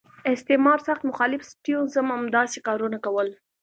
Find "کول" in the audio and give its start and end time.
3.05-3.27